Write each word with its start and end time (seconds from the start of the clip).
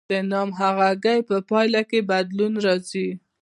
د 0.09 0.11
ناهمغږۍ 0.31 1.19
په 1.29 1.35
پایله 1.49 1.81
کې 1.89 1.99
بدلون 2.09 2.53
راځي. 2.65 3.07